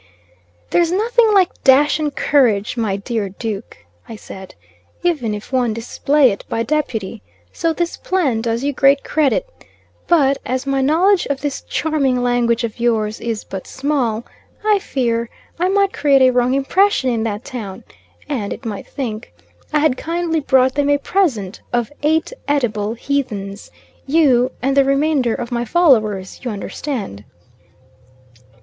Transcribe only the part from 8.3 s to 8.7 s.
does